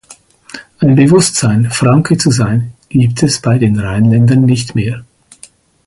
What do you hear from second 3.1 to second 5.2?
es bei den Rheinländern nicht mehr.